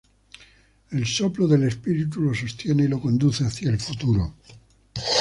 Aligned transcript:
El 0.89 1.05
soplo 1.05 1.45
del 1.47 1.61
Espíritu 1.65 2.21
lo 2.21 2.33
sostiene 2.33 2.85
y 2.85 2.87
lo 2.87 2.99
conduce 2.99 3.43
hacia 3.45 3.69
el 3.69 3.79
futuro. 3.79 4.33